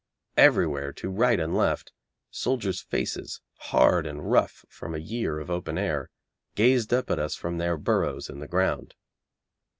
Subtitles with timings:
[0.37, 1.93] Everywhere, to right and left,
[2.31, 6.09] soldiers' faces, hard and rough from a year of open air,
[6.55, 8.95] gazed up at us from their burrows in the ground.